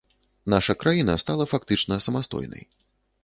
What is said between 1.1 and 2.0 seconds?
стала фактычна